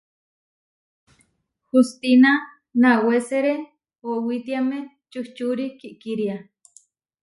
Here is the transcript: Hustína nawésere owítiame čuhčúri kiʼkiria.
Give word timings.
Hustína 1.69 2.31
nawésere 2.81 3.53
owítiame 4.09 4.79
čuhčúri 5.11 5.65
kiʼkiria. 5.79 6.35